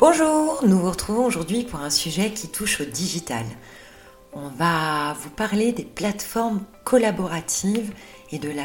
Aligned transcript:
Bonjour, 0.00 0.60
nous 0.66 0.78
vous 0.78 0.88
retrouvons 0.88 1.26
aujourd'hui 1.26 1.64
pour 1.64 1.80
un 1.80 1.90
sujet 1.90 2.30
qui 2.30 2.48
touche 2.48 2.80
au 2.80 2.86
digital. 2.86 3.44
On 4.32 4.48
va 4.48 5.14
vous 5.20 5.28
parler 5.28 5.72
des 5.72 5.84
plateformes 5.84 6.62
collaboratives 6.84 7.92
et 8.32 8.38
de 8.38 8.48
la 8.48 8.64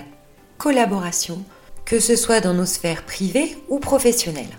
collaboration, 0.57 1.43
que 1.83 1.99
ce 1.99 2.15
soit 2.15 2.39
dans 2.39 2.53
nos 2.53 2.65
sphères 2.65 3.03
privées 3.03 3.57
ou 3.67 3.79
professionnelles. 3.79 4.57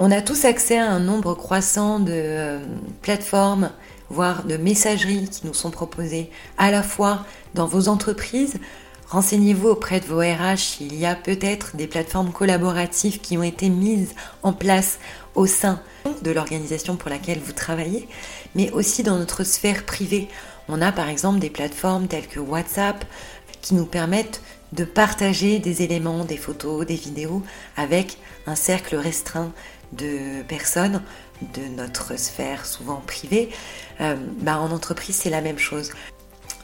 On 0.00 0.10
a 0.10 0.22
tous 0.22 0.44
accès 0.44 0.78
à 0.78 0.90
un 0.90 0.98
nombre 0.98 1.34
croissant 1.34 2.00
de 2.00 2.10
euh, 2.12 2.58
plateformes, 3.00 3.70
voire 4.10 4.42
de 4.42 4.56
messageries 4.56 5.28
qui 5.28 5.46
nous 5.46 5.54
sont 5.54 5.70
proposées 5.70 6.30
à 6.58 6.72
la 6.72 6.82
fois 6.82 7.24
dans 7.54 7.66
vos 7.66 7.86
entreprises, 7.86 8.56
Renseignez-vous 9.12 9.68
auprès 9.68 10.00
de 10.00 10.06
vos 10.06 10.20
RH, 10.20 10.80
il 10.80 10.98
y 10.98 11.04
a 11.04 11.14
peut-être 11.14 11.76
des 11.76 11.86
plateformes 11.86 12.32
collaboratives 12.32 13.20
qui 13.20 13.36
ont 13.36 13.42
été 13.42 13.68
mises 13.68 14.14
en 14.42 14.54
place 14.54 14.98
au 15.34 15.44
sein 15.44 15.82
de 16.22 16.30
l'organisation 16.30 16.96
pour 16.96 17.10
laquelle 17.10 17.38
vous 17.38 17.52
travaillez, 17.52 18.08
mais 18.54 18.70
aussi 18.70 19.02
dans 19.02 19.18
notre 19.18 19.44
sphère 19.44 19.84
privée. 19.84 20.28
On 20.66 20.80
a 20.80 20.92
par 20.92 21.10
exemple 21.10 21.40
des 21.40 21.50
plateformes 21.50 22.08
telles 22.08 22.26
que 22.26 22.40
WhatsApp 22.40 23.04
qui 23.60 23.74
nous 23.74 23.84
permettent 23.84 24.40
de 24.72 24.84
partager 24.84 25.58
des 25.58 25.82
éléments, 25.82 26.24
des 26.24 26.38
photos, 26.38 26.86
des 26.86 26.96
vidéos 26.96 27.42
avec 27.76 28.16
un 28.46 28.54
cercle 28.54 28.96
restreint 28.96 29.52
de 29.92 30.40
personnes 30.48 31.02
de 31.52 31.60
notre 31.76 32.18
sphère 32.18 32.64
souvent 32.64 33.02
privée. 33.06 33.50
Euh, 34.00 34.16
bah, 34.40 34.58
en 34.58 34.70
entreprise, 34.70 35.16
c'est 35.16 35.28
la 35.28 35.42
même 35.42 35.58
chose. 35.58 35.90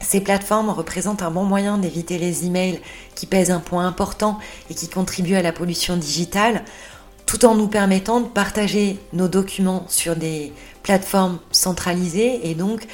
Ces 0.01 0.21
plateformes 0.21 0.69
représentent 0.69 1.21
un 1.21 1.31
bon 1.31 1.43
moyen 1.43 1.77
d'éviter 1.77 2.17
les 2.17 2.45
emails 2.45 2.81
qui 3.15 3.25
pèsent 3.25 3.51
un 3.51 3.59
point 3.59 3.85
important 3.85 4.39
et 4.69 4.73
qui 4.73 4.87
contribuent 4.87 5.35
à 5.35 5.41
la 5.41 5.51
pollution 5.51 5.97
digitale, 5.97 6.63
tout 7.25 7.45
en 7.45 7.55
nous 7.55 7.67
permettant 7.67 8.21
de 8.21 8.27
partager 8.27 8.97
nos 9.13 9.27
documents 9.27 9.85
sur 9.87 10.15
des 10.15 10.53
plateformes 10.83 11.39
centralisées 11.51 12.49
et 12.49 12.55
donc 12.55 12.87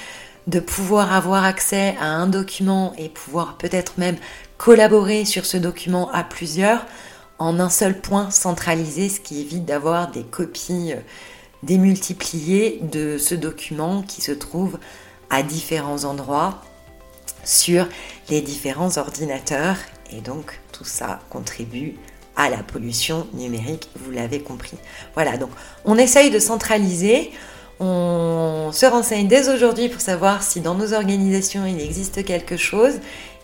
de 0.48 0.60
pouvoir 0.60 1.14
avoir 1.14 1.44
accès 1.44 1.96
à 2.00 2.08
un 2.08 2.28
document 2.28 2.94
et 2.98 3.10
pouvoir 3.10 3.58
peut-être 3.58 3.94
même 3.98 4.18
collaborer 4.58 5.26
sur 5.26 5.46
ce 5.46 5.58
document 5.58 6.12
à 6.12 6.24
plusieurs 6.24 6.86
en 7.40 7.60
un 7.60 7.70
seul 7.70 8.00
point 8.00 8.32
centralisé, 8.32 9.10
ce 9.10 9.20
qui 9.20 9.42
évite 9.42 9.66
d'avoir 9.66 10.12
des 10.12 10.24
copies 10.24 10.94
euh, 10.94 11.00
démultipliées 11.64 12.80
de 12.82 13.18
ce 13.18 13.36
document 13.36 14.04
qui 14.04 14.22
se 14.22 14.32
trouve 14.32 14.80
à 15.30 15.44
différents 15.44 16.06
endroits 16.06 16.62
sur 17.46 17.88
les 18.30 18.42
différents 18.42 18.98
ordinateurs 18.98 19.78
et 20.12 20.22
donc 20.22 20.60
tout 20.72 20.84
ça 20.84 21.20
contribue 21.30 21.96
à 22.36 22.50
la 22.50 22.58
pollution 22.58 23.28
numérique, 23.34 23.90
vous 23.96 24.12
l'avez 24.12 24.42
compris. 24.42 24.78
Voilà, 25.14 25.38
donc 25.38 25.52
on 25.86 25.98
essaye 25.98 26.32
de 26.32 26.40
centraliser, 26.40 27.32
on 27.80 28.72
se 28.74 28.86
renseigne 28.86 29.28
dès 29.28 29.50
aujourd'hui 29.50 29.90
pour 29.90 30.02
savoir 30.02 30.44
si 30.44 30.60
dans 30.60 30.76
nos 30.76 30.94
organisations 30.94 31.66
il 31.66 31.80
existe 31.80 32.26
quelque 32.26 32.58
chose 32.58 32.96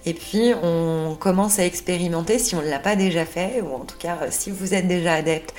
et 0.05 0.13
puis 0.13 0.53
on 0.61 1.15
commence 1.19 1.59
à 1.59 1.65
expérimenter 1.65 2.39
si 2.39 2.55
on 2.55 2.61
ne 2.61 2.69
l'a 2.69 2.79
pas 2.79 2.95
déjà 2.95 3.25
fait 3.25 3.61
ou 3.61 3.75
en 3.75 3.85
tout 3.85 3.97
cas 3.97 4.17
si 4.29 4.51
vous 4.51 4.73
êtes 4.73 4.87
déjà 4.87 5.13
adepte. 5.13 5.53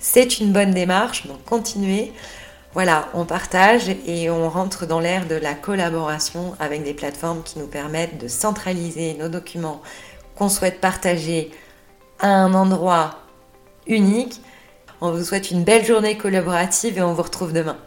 C'est 0.00 0.38
une 0.38 0.52
bonne 0.52 0.72
démarche, 0.72 1.26
donc 1.26 1.44
continuez. 1.44 2.12
Voilà, 2.78 3.08
on 3.12 3.24
partage 3.24 3.88
et 4.06 4.30
on 4.30 4.48
rentre 4.48 4.86
dans 4.86 5.00
l'ère 5.00 5.26
de 5.26 5.34
la 5.34 5.54
collaboration 5.54 6.54
avec 6.60 6.84
des 6.84 6.94
plateformes 6.94 7.42
qui 7.42 7.58
nous 7.58 7.66
permettent 7.66 8.18
de 8.18 8.28
centraliser 8.28 9.14
nos 9.14 9.28
documents 9.28 9.82
qu'on 10.36 10.48
souhaite 10.48 10.80
partager 10.80 11.50
à 12.20 12.28
un 12.28 12.54
endroit 12.54 13.16
unique. 13.88 14.40
On 15.00 15.10
vous 15.10 15.24
souhaite 15.24 15.50
une 15.50 15.64
belle 15.64 15.84
journée 15.84 16.16
collaborative 16.16 16.98
et 16.98 17.02
on 17.02 17.14
vous 17.14 17.22
retrouve 17.24 17.52
demain. 17.52 17.78